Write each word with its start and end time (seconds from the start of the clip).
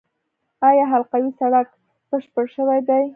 آیا 0.67 0.83
حلقوي 0.91 1.31
سړک 1.39 1.67
بشپړ 2.09 2.45
شوی 2.55 2.79
دی؟ 2.87 3.03